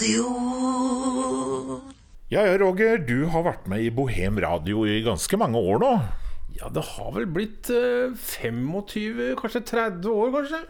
Radio. 0.00 1.80
Ja, 2.32 2.40
ja, 2.46 2.54
Roger, 2.58 2.96
du 3.04 3.26
har 3.28 3.42
vært 3.44 3.66
med 3.68 3.82
i 3.84 3.90
Bohem 3.92 4.38
Radio 4.40 4.86
i 4.88 5.00
ganske 5.04 5.36
mange 5.36 5.60
år 5.60 5.80
nå. 5.82 5.90
Ja, 6.56 6.70
det 6.72 6.84
har 6.94 7.10
vel 7.12 7.26
blitt 7.28 7.68
eh, 7.74 8.14
25, 8.16 9.20
kanskje 9.42 9.60
30 9.68 10.08
år, 10.08 10.30
kanskje? 10.38 10.62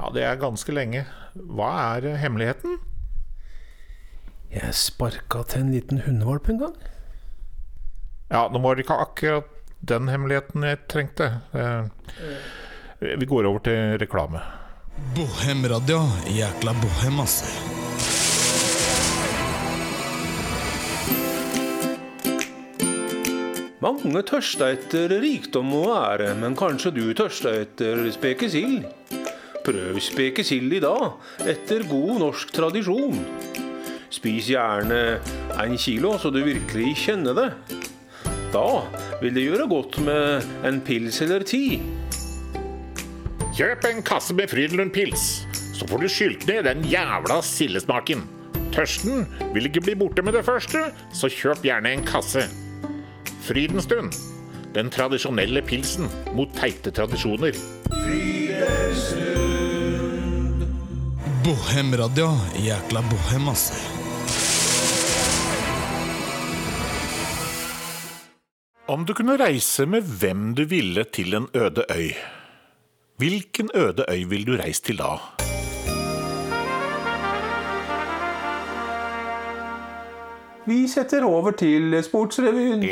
Ja, 0.00 0.10
det 0.12 0.26
er 0.28 0.36
ganske 0.42 0.74
lenge. 0.76 1.06
Hva 1.40 1.70
er 1.94 2.10
eh, 2.10 2.18
hemmeligheten? 2.20 2.76
Jeg 4.52 4.76
sparka 4.76 5.46
til 5.48 5.64
en 5.64 5.72
liten 5.78 6.04
hundevalp 6.04 6.52
en 6.52 6.60
gang. 6.66 6.76
Ja, 8.28 8.44
nå 8.52 8.60
var 8.60 8.76
det 8.76 8.84
ikke 8.84 9.00
akkurat 9.06 9.56
den 9.88 10.10
hemmeligheten 10.12 10.68
jeg 10.68 10.84
trengte. 10.92 11.30
Eh, 11.56 13.14
Vi 13.16 13.24
går 13.30 13.48
over 13.48 13.64
til 13.64 13.96
reklame. 14.04 14.44
Bohemradio. 15.16 16.02
Jækla 16.28 16.76
bohem, 16.82 17.22
altså. 17.24 17.48
Mange 23.80 24.20
tørster 24.28 24.74
etter 24.74 25.08
rikdom 25.22 25.70
og 25.78 25.94
ære, 25.96 26.34
men 26.36 26.52
kanskje 26.52 26.90
du 26.92 27.14
tørster 27.16 27.62
etter 27.62 28.02
spekesild? 28.12 28.84
Prøv 29.64 29.96
spekesild 30.04 30.74
i 30.76 30.82
dag, 30.84 31.14
etter 31.48 31.86
god 31.88 32.20
norsk 32.20 32.52
tradisjon. 32.52 33.16
Spis 34.12 34.50
gjerne 34.52 35.00
en 35.64 35.80
kilo, 35.80 36.12
så 36.20 36.28
du 36.28 36.42
virkelig 36.44 36.92
kjenner 37.06 37.40
det. 37.40 37.48
Da 38.52 38.66
vil 39.24 39.38
det 39.38 39.48
gjøre 39.48 39.70
godt 39.72 40.00
med 40.04 40.52
en 40.68 40.84
pils 40.84 41.24
eller 41.24 41.48
ti. 41.48 41.80
Kjøp 43.56 43.88
en 43.88 44.04
kasse 44.04 44.36
med 44.36 44.52
Frydenlund 44.52 44.92
pils, 44.92 45.46
så 45.72 45.88
får 45.88 46.04
du 46.04 46.10
skylt 46.12 46.50
ned 46.52 46.66
den 46.68 46.84
jævla 46.84 47.40
sildesmaken. 47.40 48.28
Tørsten 48.76 49.24
vil 49.54 49.72
ikke 49.72 49.88
bli 49.88 50.00
borte 50.04 50.20
med 50.20 50.36
det 50.36 50.44
første, 50.44 50.90
så 51.16 51.32
kjøp 51.32 51.64
gjerne 51.64 51.96
en 51.96 52.04
kasse. 52.04 52.44
Frydenstund. 53.50 54.12
Den 54.74 54.90
tradisjonelle 54.94 55.62
pilsen 55.62 56.06
mot 56.38 56.52
teite 56.54 56.92
tradisjoner. 56.94 57.56
Bohemradio. 61.42 62.28
Jækla 62.62 63.02
bohem, 63.10 63.48
ass. 63.50 63.72
Om 68.86 69.02
du 69.06 69.14
kunne 69.18 69.34
reise 69.42 69.86
med 69.86 70.06
hvem 70.22 70.54
du 70.54 70.62
ville 70.70 71.04
til 71.10 71.34
en 71.34 71.50
øde 71.54 71.90
øy, 71.90 72.14
hvilken 73.18 73.74
øde 73.74 74.06
øy 74.06 74.24
ville 74.30 74.46
du 74.46 74.62
reist 74.62 74.86
til 74.86 75.02
da? 75.02 75.39
Vi 80.70 80.84
setter 80.86 81.24
over 81.26 81.50
til 81.58 81.96
Sportsrevyen. 82.06 82.84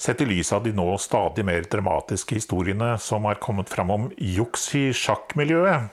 Sett 0.00 0.24
i 0.24 0.28
lys 0.30 0.52
av 0.56 0.64
de 0.64 0.72
nå 0.72 0.86
stadig 0.96 1.44
mer 1.44 1.68
dramatiske 1.68 2.40
historiene 2.40 2.94
som 2.96 3.28
har 3.28 3.36
kommet 3.44 3.68
fram 3.68 3.92
om 3.92 4.08
juks 4.16 4.64
i 4.80 4.86
sjakkmiljøet, 4.96 5.92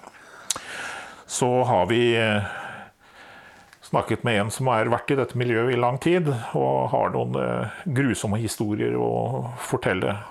så 1.27 1.51
har 1.67 1.91
vi 1.91 2.01
eh, 2.15 2.47
snakket 3.91 4.23
med 4.23 4.45
en 4.45 4.55
som 4.61 4.71
har 4.71 4.95
vært 4.95 5.11
i 5.11 5.19
dette 5.19 5.43
miljøet 5.43 5.75
i 5.75 5.83
lang 5.83 5.99
tid, 5.99 6.31
og 6.55 6.87
har 6.95 7.11
noen 7.19 7.35
eh, 7.43 7.85
grusomme 7.99 8.39
historier 8.39 8.95
å 8.95 9.49
fortelle. 9.59 10.21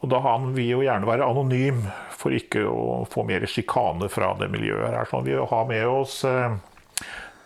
Og 0.00 0.08
da 0.08 0.20
han 0.24 0.52
vil 0.56 0.76
jo 0.76 0.84
gjerne 0.84 1.08
være 1.08 1.26
anonym 1.28 1.82
for 2.20 2.36
ikke 2.36 2.66
å 2.68 3.04
få 3.10 3.24
mer 3.28 3.46
sjikane 3.48 4.10
fra 4.12 4.34
det 4.40 4.50
miljøet 4.52 4.92
her. 4.92 5.08
Sånn, 5.08 5.24
vi 5.24 5.38
har 5.38 5.70
med 5.70 5.86
oss 5.88 6.20
eh, 6.28 6.58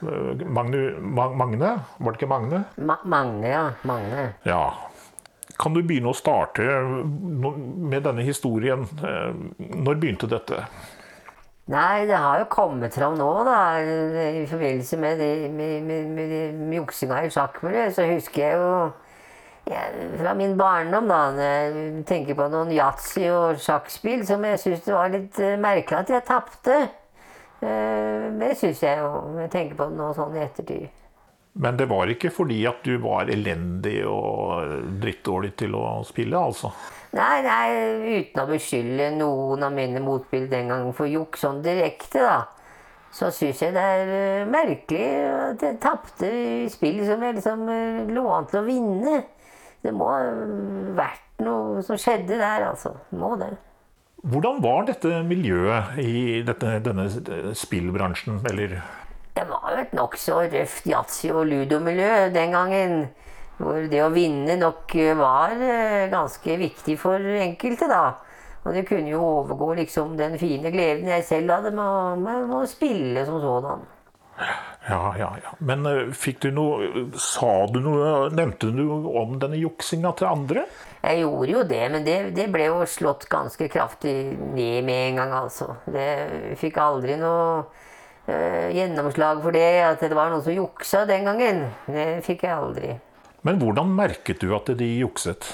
Magne, 0.04 0.80
Magne, 1.00 1.70
var 1.96 2.12
det 2.12 2.18
ikke 2.18 2.28
Magne? 2.28 2.64
Ma 2.82 2.98
Magne, 3.08 3.48
ja. 3.48 3.62
Magne. 3.88 4.26
Ja. 4.44 4.64
Kan 5.60 5.76
du 5.76 5.80
begynne 5.86 6.10
å 6.10 6.18
starte 6.18 6.66
med 6.82 8.02
denne 8.02 8.24
historien? 8.26 8.88
Når 8.98 10.00
begynte 10.02 10.28
dette? 10.28 10.64
Nei, 11.70 12.04
det 12.10 12.18
har 12.20 12.42
jo 12.42 12.48
kommet 12.52 12.92
fram 12.92 13.14
nå, 13.16 13.28
da. 13.46 13.60
I 13.80 14.42
forbindelse 14.50 14.98
med, 15.00 15.22
de, 15.22 15.48
med, 15.48 15.86
med, 15.86 16.10
med, 16.12 16.34
med 16.58 16.76
juksinga 16.82 17.22
i 17.24 17.30
sjakkmiljøet, 17.32 17.94
så 17.96 18.04
husker 18.10 18.42
jeg 18.42 18.58
jo 18.60 18.74
fra 19.64 20.34
min 20.34 20.56
barndom, 20.56 21.08
da. 21.08 21.20
Jeg 21.38 22.04
tenker 22.08 22.36
på 22.36 22.48
noen 22.52 22.72
yatzy 22.74 23.24
og 23.32 23.60
sjakkspill 23.62 24.26
som 24.28 24.44
jeg 24.44 24.60
syns 24.60 24.84
det 24.84 24.92
var 24.92 25.12
litt 25.12 25.40
uh, 25.40 25.54
merkelig 25.60 26.02
at 26.02 26.12
jeg 26.12 26.26
tapte. 26.28 26.82
Uh, 27.64 28.28
det 28.40 28.52
syns 28.60 28.82
jeg 28.84 29.00
jo. 29.00 29.08
Jeg 29.40 29.52
tenker 29.54 29.78
på 29.78 29.88
det 29.88 29.98
nå 30.00 30.10
sånn 30.16 30.36
i 30.36 30.44
ettertid. 30.44 30.90
Men 31.64 31.78
det 31.78 31.86
var 31.86 32.10
ikke 32.10 32.32
fordi 32.34 32.64
at 32.66 32.82
du 32.82 32.98
var 32.98 33.30
elendig 33.30 34.00
og 34.10 34.88
drittdårlig 35.00 35.52
til 35.62 35.76
å 35.78 36.00
spille, 36.06 36.34
altså? 36.34 36.72
Nei, 37.14 37.44
nei, 37.46 37.68
uten 38.18 38.42
å 38.42 38.48
beskylde 38.48 39.12
noen 39.14 39.62
av 39.62 39.70
mine 39.72 40.02
motbilder 40.02 40.50
den 40.56 40.72
gangen 40.72 40.96
for 40.98 41.06
juks 41.06 41.44
sånn 41.46 41.62
direkte, 41.64 42.24
da. 42.26 42.40
Så 43.14 43.28
syns 43.30 43.60
jeg 43.62 43.76
det 43.76 43.84
er 43.96 44.10
uh, 44.10 44.50
merkelig 44.50 45.06
at 45.30 45.62
jeg 45.62 45.78
tapte 45.80 46.26
i 46.28 46.66
spill 46.68 46.98
som 47.06 47.22
jeg 47.22 47.38
liksom 47.38 47.64
lå 48.10 48.26
an 48.34 48.50
til 48.50 48.60
å 48.60 48.66
vinne. 48.66 49.22
Det 49.84 49.92
må 49.92 50.08
ha 50.08 50.20
vært 50.96 51.44
noe 51.44 51.82
som 51.84 51.98
skjedde 52.00 52.38
der, 52.40 52.64
altså. 52.70 52.94
Må 53.12 53.34
det. 53.40 53.52
Hvordan 54.24 54.62
var 54.64 54.86
dette 54.88 55.18
miljøet 55.28 55.98
i 56.00 56.40
dette, 56.46 56.78
denne 56.86 57.04
spillbransjen, 57.58 58.40
eller 58.48 58.78
det 59.34 59.42
var 59.48 59.72
jo 59.72 59.82
et 59.82 59.94
nokså 59.98 60.36
røft 60.46 60.84
yatzy- 60.86 61.32
og 61.34 61.48
ludomiljø 61.50 62.28
den 62.32 62.52
gangen. 62.54 62.92
Hvor 63.58 63.86
det 63.90 64.00
å 64.02 64.12
vinne 64.14 64.54
nok 64.58 64.94
var 65.18 65.54
ganske 66.10 66.56
viktig 66.58 66.94
for 66.98 67.18
enkelte, 67.18 67.88
da. 67.90 68.14
Og 68.64 68.74
det 68.74 68.86
kunne 68.88 69.10
jo 69.10 69.20
overgå 69.20 69.74
liksom 69.80 70.14
den 70.18 70.38
fine 70.40 70.70
gleden 70.72 71.10
jeg 71.10 71.26
selv 71.26 71.52
hadde 71.52 71.74
med 71.74 71.84
å, 71.84 72.14
med, 72.16 72.46
med 72.48 72.56
å 72.62 72.70
spille 72.70 73.26
som 73.26 73.42
sådan. 73.42 73.84
Ja, 74.88 75.14
ja, 75.18 75.30
ja. 75.40 75.52
Men 75.64 75.86
fikk 76.12 76.42
du 76.44 76.50
noe 76.52 77.06
Sa 77.16 77.64
du 77.72 77.78
noe 77.80 78.28
Nevnte 78.34 78.68
du 78.68 78.82
noe 78.82 79.14
om 79.22 79.38
denne 79.40 79.56
juksinga 79.56 80.12
til 80.18 80.28
andre? 80.28 80.66
Jeg 81.04 81.22
gjorde 81.22 81.52
jo 81.52 81.62
det, 81.68 81.80
men 81.92 82.04
det, 82.04 82.18
det 82.36 82.46
ble 82.52 82.68
jo 82.70 82.84
slått 82.88 83.26
ganske 83.32 83.68
kraftig 83.72 84.14
ned 84.54 84.84
med 84.86 85.08
en 85.10 85.18
gang, 85.20 85.34
altså. 85.36 85.74
Det 85.84 86.06
fikk 86.60 86.78
aldri 86.80 87.18
noe 87.20 87.66
øh, 88.24 88.70
gjennomslag 88.72 89.42
for 89.44 89.52
det, 89.52 89.68
at 89.84 90.00
det 90.00 90.16
var 90.16 90.32
noen 90.32 90.44
som 90.46 90.56
juksa 90.56 91.04
den 91.08 91.28
gangen. 91.28 91.60
Det 91.84 92.06
fikk 92.24 92.46
jeg 92.48 92.56
aldri. 92.56 92.94
Men 93.44 93.60
hvordan 93.60 93.92
merket 93.92 94.40
du 94.40 94.54
at 94.56 94.72
de 94.80 94.88
jukset? 95.02 95.50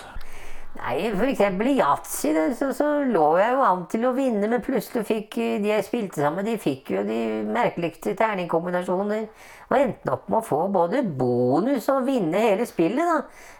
Nei, 0.80 1.10
f.eks. 1.12 1.40
i 1.44 1.72
yatzy 1.76 2.30
så, 2.56 2.70
så, 2.72 2.86
lå 3.04 3.24
jeg 3.36 3.52
jo 3.52 3.64
an 3.66 3.82
til 3.92 4.06
å 4.08 4.14
vinne, 4.16 4.48
men 4.48 4.62
plutselig 4.64 5.02
fikk 5.04 5.36
de 5.60 5.68
jeg 5.68 5.84
spilte 5.84 6.22
sammen, 6.22 6.46
de 6.46 6.54
fikk 6.60 6.94
jo 6.94 7.02
de 7.04 7.18
merkeligste 7.44 8.14
terningkombinasjoner. 8.16 9.26
Og 9.68 9.76
endte 9.76 10.14
opp 10.14 10.30
med 10.30 10.38
å 10.40 10.46
få 10.46 10.60
både 10.72 11.02
bonus 11.04 11.90
og 11.92 12.08
vinne 12.08 12.40
hele 12.40 12.64
spillet, 12.68 13.04
da. 13.04 13.18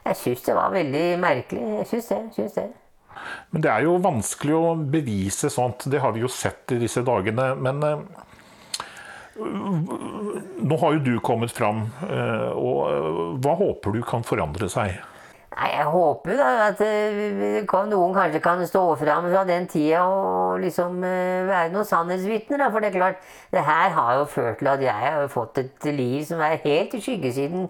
Jeg 0.08 0.20
syns 0.22 0.46
det 0.48 0.56
var 0.56 0.72
veldig 0.74 1.04
merkelig. 1.20 1.66
Jeg 1.82 1.90
syns 1.92 2.08
det. 2.08 2.22
Synes 2.38 2.56
det. 2.56 2.66
Men 3.52 3.66
det 3.66 3.70
er 3.74 3.84
jo 3.84 4.00
vanskelig 4.00 4.56
å 4.56 4.74
bevise 4.80 5.52
sånt. 5.52 5.86
Det 5.92 6.00
har 6.00 6.16
vi 6.16 6.24
jo 6.24 6.32
sett 6.32 6.72
i 6.72 6.80
disse 6.80 7.04
dagene. 7.04 7.52
Men 7.60 7.84
nå 9.40 10.80
har 10.82 10.96
jo 10.96 11.04
du 11.04 11.14
kommet 11.24 11.52
fram, 11.52 11.86
og 12.56 13.38
hva 13.44 13.56
håper 13.60 13.94
du 13.96 14.02
kan 14.08 14.24
forandre 14.26 14.72
seg? 14.72 14.98
Nei, 15.50 15.68
Jeg 15.74 15.86
håper 15.90 16.36
da 16.38 16.48
at 16.68 16.80
noen 17.90 18.12
kanskje 18.14 18.40
kan 18.44 18.60
stå 18.70 18.82
fram 19.00 19.26
fra 19.32 19.42
den 19.48 19.66
tida 19.70 20.04
og 20.06 20.60
liksom 20.62 21.00
være 21.02 21.72
noen 21.74 21.88
sannhetsvitner. 21.88 22.68
For 22.70 22.80
det 22.80 22.92
er 22.92 22.98
klart, 22.98 23.24
det 23.50 23.64
her 23.66 23.90
har 23.96 24.18
jo 24.20 24.28
ført 24.30 24.60
til 24.62 24.70
at 24.70 24.84
jeg 24.84 24.94
har 24.94 25.26
fått 25.32 25.58
et 25.58 25.90
liv 25.90 26.22
som 26.28 26.42
er 26.46 26.60
helt 26.64 26.94
i 26.94 27.02
skyggesiden 27.02 27.66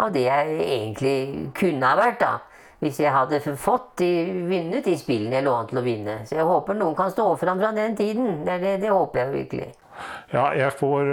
av 0.00 0.10
det 0.14 0.26
jeg 0.26 0.56
egentlig 0.66 1.50
kunne 1.56 1.86
ha 1.86 1.98
vært. 2.00 2.20
da. 2.20 2.32
Hvis 2.80 2.98
jeg 3.02 3.12
hadde 3.12 3.40
fått 3.60 3.98
de, 4.00 4.08
vunnet 4.48 4.86
de 4.88 4.96
spillene 4.96 5.36
jeg 5.36 5.44
lå 5.44 5.52
an 5.52 5.68
til 5.68 5.78
å 5.82 5.84
vinne. 5.84 6.22
Så 6.24 6.38
jeg 6.38 6.48
håper 6.48 6.78
noen 6.78 6.96
kan 6.96 7.12
stå 7.12 7.28
fram 7.36 7.60
fra 7.60 7.74
den 7.76 7.96
tiden. 7.96 8.40
Det, 8.46 8.56
det, 8.62 8.78
det 8.80 8.90
håper 8.90 9.20
jeg 9.20 9.34
virkelig. 9.34 9.68
Ja, 10.32 10.70
får, 10.78 11.10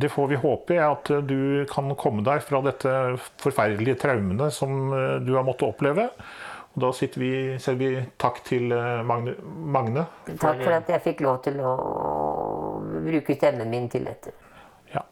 det 0.00 0.10
får 0.12 0.30
vi 0.30 0.38
håpe, 0.40 0.78
at 0.84 1.10
du 1.26 1.66
kan 1.70 1.90
komme 1.98 2.24
deg 2.26 2.44
fra 2.46 2.62
dette 2.64 2.94
forferdelige 3.42 3.98
traumene 4.04 4.50
som 4.54 4.92
du 5.26 5.34
har 5.34 5.46
måttet 5.46 5.68
oppleve. 5.68 6.10
Og 6.70 6.84
da 6.84 6.90
vi, 7.18 7.30
sier 7.58 7.78
vi 7.78 7.90
takk 8.20 8.44
til 8.46 8.70
Magne. 8.70 9.34
Magne 9.42 10.06
takk 10.30 10.62
for 10.62 10.76
at 10.76 10.92
jeg 10.94 11.02
fikk 11.08 11.24
lov 11.26 11.40
til 11.42 11.58
å 11.66 11.74
bruke 13.06 13.34
stemmen 13.34 13.70
min 13.72 13.90
til 13.90 14.06
dette. 14.06 14.34
Ja. 14.94 15.02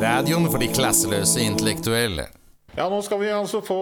Radioen 0.00 0.48
for 0.48 0.62
de 0.62 0.72
klasseløse 0.72 1.44
intellektuelle. 1.44 2.30
Ja, 2.80 2.86
nå 2.88 3.02
skal 3.04 3.18
vi 3.20 3.28
altså 3.28 3.58
få 3.60 3.76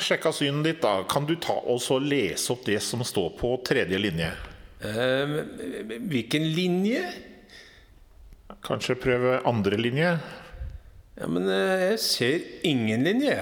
sjekka 0.00 0.30
synet 0.32 0.64
ditt, 0.64 0.78
da. 0.80 1.02
Kan 1.04 1.26
du 1.28 1.34
ta 1.36 1.58
og 1.60 1.76
så 1.84 1.98
lese 2.00 2.54
opp 2.54 2.62
det 2.64 2.78
som 2.80 3.02
står 3.04 3.34
på 3.36 3.50
tredje 3.68 3.98
linje? 4.00 4.30
Uh, 4.80 5.42
hvilken 6.08 6.46
linje? 6.56 7.02
Kanskje 8.64 8.96
prøve 8.96 9.34
andre 9.44 9.76
linje? 9.76 10.14
Ja, 11.18 11.28
men 11.28 11.50
uh, 11.52 11.82
jeg 11.82 11.98
ser 12.00 12.46
ingen 12.70 13.04
linje. 13.04 13.34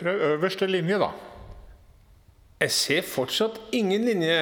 Prøv 0.00 0.24
øverste 0.30 0.64
linje, 0.70 0.96
da. 1.02 1.10
Jeg 2.64 2.72
ser 2.78 3.04
fortsatt 3.10 3.60
ingen 3.76 4.08
linje. 4.08 4.38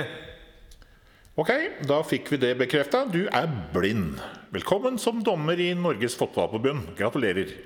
Ok, 1.34 1.50
da 1.90 1.98
fikk 2.06 2.30
vi 2.36 2.38
det 2.46 2.52
bekrefta. 2.62 3.02
Du 3.10 3.24
er 3.26 3.50
blind. 3.74 4.22
Velkommen 4.54 4.94
som 5.02 5.26
dommer 5.26 5.58
i 5.58 5.72
Norges 5.74 6.14
Fotballforbund. 6.22 6.94
Gratulerer. 7.02 7.56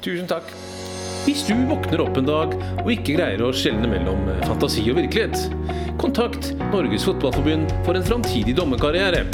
Tusen 0.00 0.28
takk. 0.30 0.48
Hvis 1.26 1.42
du 1.44 1.52
våkner 1.68 2.00
opp 2.00 2.16
en 2.16 2.28
dag 2.28 2.54
og 2.80 2.86
ikke 2.88 3.18
greier 3.18 3.42
å 3.44 3.50
skjelne 3.52 3.88
mellom 3.90 4.22
eh, 4.32 4.38
fantasi 4.48 4.86
og 4.88 4.96
virkelighet, 4.96 5.36
kontakt 6.00 6.54
Norges 6.70 7.04
Fotballforbund 7.04 7.68
for 7.84 7.98
en 7.98 8.06
framtidig 8.06 8.54
dommerkarriere. 8.56 9.26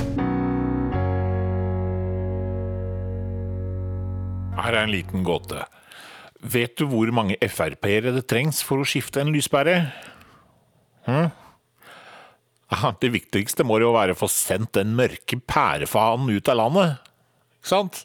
Her 4.56 4.74
er 4.74 4.80
en 4.82 4.90
liten 4.90 5.22
gåte. 5.26 5.62
Vet 6.42 6.74
du 6.80 6.88
hvor 6.90 7.14
mange 7.14 7.38
Frp-ere 7.46 8.10
det 8.16 8.26
trengs 8.26 8.58
for 8.66 8.82
å 8.82 8.88
skifte 8.88 9.22
en 9.22 9.30
lyspære? 9.34 9.78
Hm? 11.06 11.30
Det 12.98 13.12
viktigste 13.14 13.62
må 13.62 13.78
jo 13.78 13.94
være 13.94 14.16
å 14.16 14.18
få 14.18 14.26
sendt 14.32 14.74
den 14.80 14.96
mørke 14.98 15.38
pærefanen 15.38 16.34
ut 16.34 16.50
av 16.50 16.58
landet. 16.64 17.08
Ikke 17.60 17.70
sant? 17.76 18.02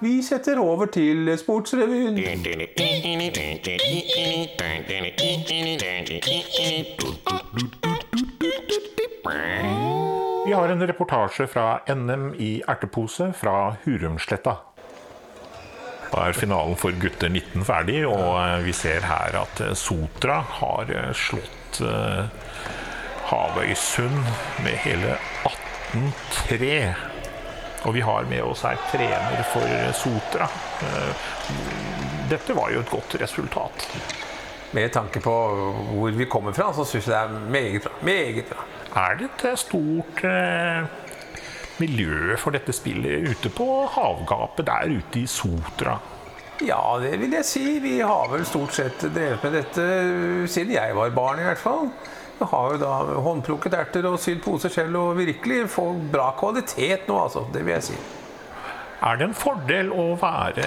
Vi 0.00 0.22
setter 0.24 0.56
over 0.58 0.86
til 0.86 1.28
Sportsrevyen. 1.38 2.16
Vi 10.46 10.52
har 10.52 10.68
en 10.68 10.86
reportasje 10.88 11.46
fra 11.46 11.66
NM 11.94 12.32
i 12.40 12.62
ertepose 12.68 13.28
fra 13.36 13.74
Hurumsletta. 13.84 14.56
Da 16.10 16.24
er 16.24 16.32
finalen 16.32 16.80
for 16.80 16.96
gutter 16.96 17.28
19 17.28 17.68
ferdig, 17.68 18.00
og 18.08 18.40
eh, 18.40 18.56
vi 18.64 18.72
ser 18.74 19.04
her 19.04 19.36
at 19.44 19.60
eh, 19.62 19.76
Sotra 19.78 20.40
har 20.62 20.90
eh, 20.90 21.12
slått 21.12 21.84
Havøysund 23.30 24.18
med 24.64 24.80
hele 24.82 25.14
18-3. 25.92 27.09
Og 27.88 27.94
vi 27.96 28.02
har 28.04 28.26
med 28.28 28.42
oss 28.44 28.62
her 28.66 28.76
trener 28.90 29.44
for 29.52 29.92
Sotra. 29.96 30.48
Eh, 30.84 31.28
Dette 32.30 32.54
var 32.54 32.70
jo 32.70 32.82
et 32.84 32.90
godt 32.92 33.16
resultat. 33.22 33.86
Med 34.76 34.92
tanke 34.94 35.18
på 35.24 35.32
hvor 35.96 36.12
vi 36.14 36.28
kommer 36.30 36.54
fra, 36.54 36.68
så 36.76 36.84
syns 36.86 37.08
jeg 37.10 37.14
det 37.14 37.38
er 37.40 37.50
meget 37.50 37.82
bra. 37.86 37.94
Meget 38.06 38.52
bra. 38.52 38.66
Er 39.00 39.16
det 39.18 39.30
et 39.48 39.58
stort 39.58 40.22
eh, 40.26 40.84
miljø 41.80 42.36
for 42.38 42.54
dette 42.54 42.74
spillet 42.76 43.30
ute 43.32 43.50
på 43.54 43.66
havgapet 43.96 44.66
der 44.68 44.94
ute 45.00 45.22
i 45.22 45.26
Sotra? 45.30 45.96
Ja, 46.60 46.80
det 47.00 47.14
vil 47.22 47.32
jeg 47.32 47.46
si. 47.48 47.64
Vi 47.80 47.96
har 48.04 48.28
vel 48.30 48.44
stort 48.46 48.74
sett 48.76 49.00
drevet 49.00 49.42
med 49.46 49.54
dette 49.56 49.84
siden 50.52 50.74
jeg 50.76 50.96
var 50.98 51.14
barn, 51.16 51.40
i 51.40 51.46
hvert 51.48 51.62
fall. 51.62 51.88
Vi 52.40 52.46
har 52.48 52.72
jo 52.72 52.80
da 52.80 52.94
håndplukket 53.20 53.74
erter 53.76 54.06
og 54.08 54.20
sydd 54.22 54.40
poser 54.40 54.72
selv 54.72 54.96
og 54.96 55.18
virkelig 55.18 55.66
får 55.74 55.98
bra 56.12 56.30
kvalitet 56.40 57.04
nå, 57.10 57.18
altså. 57.26 57.44
Det 57.52 57.64
vil 57.66 57.74
jeg 57.76 57.88
si. 57.90 57.98
Er 59.00 59.16
det 59.16 59.26
en 59.30 59.36
fordel 59.36 59.90
å 59.96 60.06
være 60.20 60.64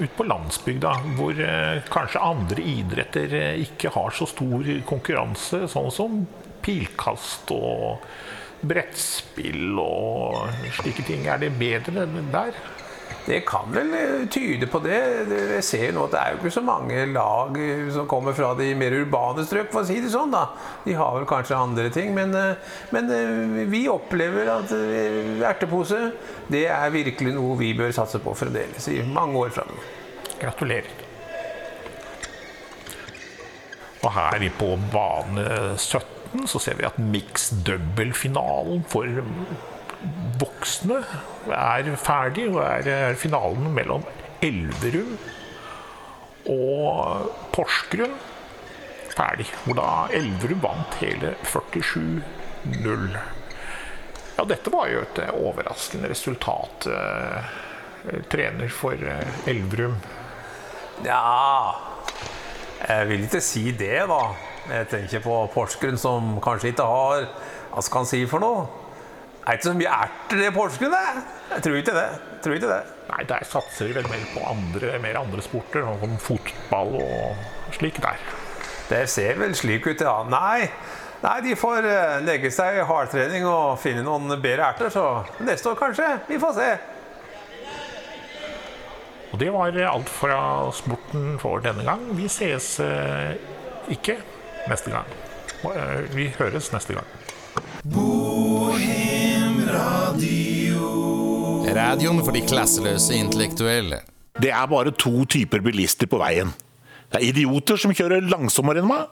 ute 0.00 0.12
på 0.16 0.24
landsbygda, 0.24 0.92
hvor 1.16 1.40
eh, 1.44 1.80
kanskje 1.92 2.22
andre 2.24 2.64
idretter 2.64 3.34
eh, 3.36 3.62
ikke 3.64 3.92
har 3.92 4.12
så 4.16 4.28
stor 4.28 4.68
konkurranse, 4.88 5.66
sånn 5.68 5.90
som 5.92 6.20
pilkast 6.64 7.52
og 7.56 8.04
brettspill 8.60 9.80
og 9.80 10.52
slike 10.80 11.04
ting? 11.08 11.24
Er 11.28 11.40
det 11.40 11.52
bedre 11.60 12.04
der? 12.32 12.56
Det 13.26 13.40
kan 13.46 13.68
vel 13.74 13.92
eh, 13.94 14.22
tyde 14.32 14.66
på 14.70 14.80
det. 14.82 14.98
Jeg 15.28 15.64
ser 15.66 15.84
jo 15.88 15.96
nå 15.98 16.06
at 16.08 16.14
det 16.14 16.20
er 16.20 16.32
jo 16.32 16.40
ikke 16.40 16.54
så 16.54 16.62
mange 16.64 17.04
lag 17.12 17.58
eh, 17.60 17.84
som 17.94 18.08
kommer 18.10 18.34
fra 18.36 18.52
de 18.58 18.70
mer 18.78 18.96
urbane 18.96 19.44
strøk, 19.46 19.68
for 19.72 19.84
å 19.84 19.88
si 19.88 20.00
det 20.02 20.12
sånn. 20.12 20.32
da. 20.34 20.46
De 20.86 20.96
har 20.98 21.14
vel 21.18 21.28
kanskje 21.30 21.58
andre 21.58 21.90
ting, 21.94 22.14
men, 22.16 22.34
eh, 22.34 22.78
men 22.94 23.12
vi 23.70 23.84
opplever 23.92 24.50
at 24.56 24.72
ertepose 25.50 26.00
det 26.50 26.64
er 26.72 26.94
virkelig 26.94 27.36
noe 27.36 27.58
vi 27.60 27.74
bør 27.78 27.92
satse 27.94 28.18
på 28.22 28.34
fremdeles 28.38 28.88
i 28.90 29.00
mange 29.06 29.38
år 29.44 29.54
framover. 29.54 29.94
Gratulerer. 30.40 31.06
Og 34.00 34.08
her 34.16 34.38
er 34.38 34.40
vi 34.40 34.48
på 34.56 34.72
bane 34.90 35.44
17 35.76 36.46
så 36.48 36.60
ser 36.62 36.78
vi 36.78 36.86
at 36.86 36.98
miks-double-finalen 36.98 38.84
for 38.88 39.06
voksne 40.40 41.02
er 41.54 41.90
ferdig. 42.00 42.48
Og 42.52 42.60
er 42.64 43.18
finalen 43.20 43.70
mellom 43.76 44.04
Elverum 44.44 45.16
og 46.50 47.30
Porsgrunn 47.54 48.14
ferdig. 49.12 49.48
Hvor 49.64 49.76
da 49.78 49.88
Elverum 50.16 50.62
vant 50.64 50.96
hele 51.02 51.34
47-0. 51.44 53.18
Ja, 54.38 54.46
dette 54.48 54.72
var 54.72 54.88
jo 54.88 55.02
et 55.04 55.18
eh, 55.20 55.34
overraskende 55.36 56.08
resultat. 56.08 56.86
eh, 56.88 57.50
Trener 58.32 58.70
for 58.72 58.96
eh, 58.96 59.40
Elverum. 59.50 59.98
Ja 61.04 61.74
Jeg 62.80 63.08
vil 63.08 63.22
ikke 63.24 63.40
si 63.44 63.70
det, 63.72 64.06
da. 64.08 64.20
Jeg 64.70 64.88
tenker 64.92 65.22
på 65.24 65.36
Porsgrunn, 65.52 65.98
som 66.00 66.34
kanskje 66.44 66.72
ikke 66.74 66.84
har 66.84 67.24
Hva 67.72 67.82
skal 67.84 68.02
han 68.02 68.08
si 68.10 68.20
for 68.28 68.42
noe? 68.42 68.66
Det 69.50 69.56
er 69.56 69.58
ikke 69.58 69.66
så 69.66 69.72
mye 69.74 69.94
erter 70.04 70.40
i 70.46 70.50
Porsgrunn, 70.54 70.92
det. 70.94 71.22
Jeg 71.50 71.62
tror 71.64 71.76
ikke 71.80 71.94
det. 71.96 72.04
Jeg 72.30 72.42
tror 72.44 72.54
ikke 72.54 72.68
det. 72.70 72.82
Nei, 73.10 73.22
der 73.26 73.46
satser 73.50 73.88
de 73.90 73.94
vel 73.96 74.06
mer 74.06 74.20
på 74.30 74.42
andre, 74.46 74.90
mer 75.02 75.16
andre 75.18 75.42
sporter, 75.42 75.82
sånn 75.82 75.98
som 76.04 76.12
fotball 76.22 76.92
og 77.00 77.72
slik 77.74 77.98
der. 78.04 78.20
Det 78.92 79.00
ser 79.10 79.40
vel 79.40 79.56
slik 79.58 79.88
ut, 79.90 80.04
ja. 80.06 80.12
Nei, 80.30 80.68
nei 81.24 81.34
de 81.48 81.56
får 81.58 81.88
eh, 81.90 82.14
legge 82.28 82.52
seg 82.54 82.78
i 82.78 82.86
hardtrening 82.86 83.48
og 83.50 83.74
finne 83.82 84.06
noen 84.06 84.30
bedre 84.38 84.70
erter, 84.70 84.92
så 84.94 85.24
neste 85.42 85.72
år 85.72 85.80
kanskje. 85.82 86.12
Vi 86.30 86.38
får 86.46 86.54
se. 86.60 86.70
Og 89.32 89.38
det 89.42 89.50
var 89.58 89.82
alt 89.96 90.14
fra 90.14 90.38
sporten 90.78 91.34
for 91.42 91.58
denne 91.66 91.82
gang. 91.90 92.06
Vi 92.14 92.30
ses 92.30 92.76
eh, 92.86 93.34
ikke 93.98 94.20
neste 94.70 94.94
gang. 94.94 95.10
Eh, 95.74 96.06
Vi 96.14 96.30
høres 96.38 96.70
neste 96.70 97.00
gang. 97.02 97.16
Radioen 101.70 102.20
for 102.24 102.34
de 102.34 102.42
klasseløse 102.44 103.14
intellektuelle. 103.14 104.00
Det 104.40 104.50
er 104.50 104.66
bare 104.70 104.92
to 104.96 105.24
typer 105.24 105.62
bilister 105.64 106.08
på 106.10 106.18
veien. 106.20 106.52
Det 107.10 107.20
er 107.20 107.28
idioter 107.30 107.78
som 107.80 107.94
kjører 107.94 108.28
langsommere 108.30 108.82
enn 108.82 108.90
meg, 108.90 109.08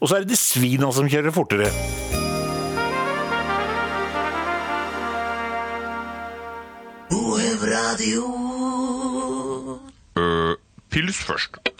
og 0.00 0.08
så 0.08 0.16
er 0.16 0.24
det 0.24 0.32
de 0.32 0.38
svina 0.38 0.90
som 0.94 1.08
kjører 1.10 1.34
fortere. 1.34 1.70
Pils 10.90 11.20
først. 11.22 11.79